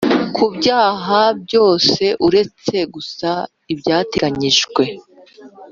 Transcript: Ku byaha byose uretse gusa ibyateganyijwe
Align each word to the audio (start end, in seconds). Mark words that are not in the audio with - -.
Ku 0.35 0.45
byaha 0.55 1.21
byose 1.43 2.03
uretse 2.27 2.75
gusa 2.93 3.31
ibyateganyijwe 3.73 4.83